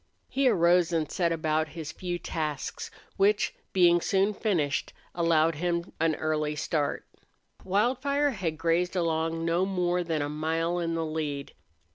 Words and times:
He 0.29 0.49
arose 0.49 0.91
and 0.91 1.11
set 1.11 1.31
about 1.31 1.67
his 1.77 1.91
few 1.91 2.17
tasks, 2.17 2.89
which, 3.17 3.53
being 3.71 4.01
soon 4.01 4.33
finished, 4.33 4.93
allowed 5.13 5.53
him 5.53 5.91
an 5.99 6.15
early 6.15 6.55
start. 6.55 7.05
Wildfire 7.63 8.31
had 8.31 8.57
grazed 8.57 8.95
along 8.95 9.45
no 9.45 9.63
more 9.63 10.03
than 10.03 10.23
a 10.23 10.27
mile 10.27 10.79
in 10.79 10.95
the 10.95 11.05
lead. 11.05 11.53